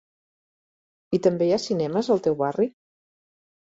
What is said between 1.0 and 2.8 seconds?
I també hi ha cinemes al teu barri?